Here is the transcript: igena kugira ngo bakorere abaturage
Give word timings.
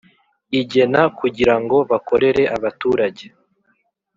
igena 0.59 1.01
kugira 1.19 1.55
ngo 1.63 1.77
bakorere 1.91 2.43
abaturage 2.55 3.25